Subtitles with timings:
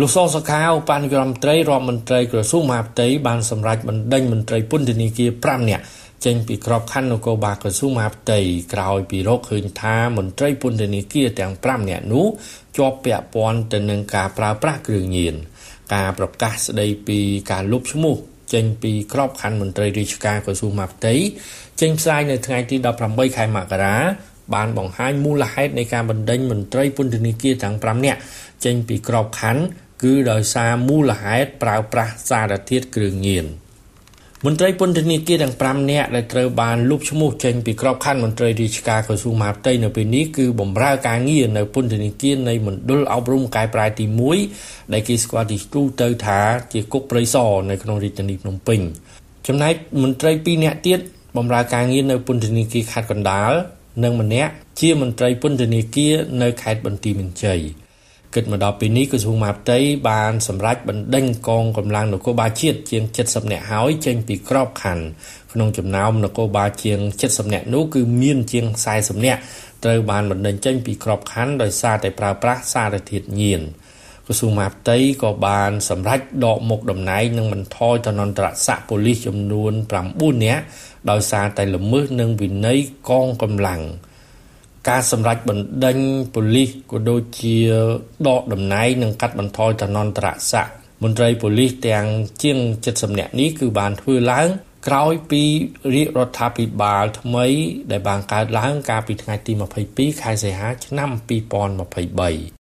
[0.00, 5.84] លោកសសខាវបានយរដ្ឋមន្ត្រីរដ្ឋមន្ត្រីក្រសួងមហាផ្ទៃបានសម្រេចបណ្ដេញមន្ត្រីពន្ធនាគារ5នាក់
[6.24, 8.38] ចេញពីក្របខ័ណ្ឌនគរបាលក្រសួងមហាផ្ទៃ
[8.72, 12.26] ក្រោយពីរកឃើញថាមន្ត្រីពន្ធនាគារទាំង5នាក់នោះ
[12.76, 15.34] ជាប់ពាក់ព័ន្ធទៅនឹងការប្រើប្រាស់គ្រឿងញៀន
[15.94, 17.18] ការប្រកាសស្ដីពី
[17.50, 18.16] ការលុបឈ្មោះ
[18.54, 21.14] ចេញពីក្របខ័ណ្ឌមន្ត្រីរាជការក្រសួងមហាផ្ទៃ
[21.80, 23.96] ចេញផ្សាយនៅថ្ងៃទី18ខែមករា
[24.54, 28.18] បានបង្ហាញមូលហេតុនៃការបណ្ដេញមន្ត្រីពន្ធនាគារទាំង5នាក់
[28.64, 29.62] ចេញពីក្របខ័ណ្ឌ
[30.02, 33.46] គឺដោយសារមូលហេតុប្រើប្រាស់សារធាតុគ្រឿងញៀន
[34.46, 44.04] មន្ត្រីពន្ធនាគារទាំង5នាក់ដែលត្រូវបានលុបឈ្មោះចេញពីក្របខ័ណ្ឌមន្ត្រីរាជការក្រសួងមហាផ្ទៃនៅពេលនេះគឺបម្រើការងារនៅពន្ធនាគារនៃមណ្ឌលអប់រំកែប្រែទី
[44.48, 46.40] 1ដែលគេស្គាល់ទីទូទៅថា
[46.72, 48.80] ជាគុកព្រៃសរនៅក្នុងរាជធានីភ្នំពេញ
[49.46, 51.00] ចំណែកមន្ត្រី2នាក់ទៀត
[51.36, 53.52] បម្រើការងារនៅពន្ធនាគារខេត្តកណ្ដាល
[54.02, 57.60] និងម្នាក់ជាមន្ត្រីពន្ធនាគារនៅខេត្តបន្ទាយមានជ័យ
[58.34, 65.04] គិតមកដល់ពេលនេះក្រសួងមហាផ្ទៃបានសម្រេចបណ្ដេញកងកម្លាំងនគរបាលជាតិជាង70នាក់ហើយចេញពីក្របខ័ណ្ឌ
[65.52, 69.40] ក្នុងចំណោមនគរបាលជាង70នាក់នោះគឺមានជាង40នាក់
[69.84, 73.60] ត្រូវបានបណ្ដេញចេញពីក្របខ័ណ្ឌដោយសារតែប្រើប្រាស់សារធាតុញៀន
[74.26, 79.72] ក្រសួងមហាផ្ទៃក៏បានសម្រេចដកមុខតំណែងនិងបន្ថយតនន្តរស័ក្តិប៉ូលីសចំនួន
[80.08, 80.62] 9នាក់
[81.10, 82.78] ដោយសារតែល្មើសនឹងវិន័យ
[83.08, 83.82] កងកម្លាំង
[84.88, 85.98] ការសម្រេចបណ្ដេញ
[86.34, 87.58] ប៉ូលីសក៏ដូចជា
[88.28, 92.06] ដកតំណែងនិងកាត់បន្ថយឋានន្តរស័ក្តិមន្ត្រីប៉ូលីសទាំង
[92.42, 94.48] ជាង70នាក់នេះគឺបានធ្វើឡើង
[94.88, 95.42] ក្រោយពី
[95.94, 97.46] រាជរដ្ឋាភិបាលថ្មី
[97.90, 99.52] ដែលបានកើតឡើងកាលពីថ្ងៃទី
[99.88, 101.10] 22ខែសីហាឆ្នាំ
[102.58, 102.61] 2023